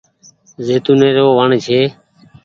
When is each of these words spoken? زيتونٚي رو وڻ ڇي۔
زيتونٚي 0.65 1.09
رو 1.17 1.25
وڻ 1.37 1.49
ڇي۔ 1.65 1.79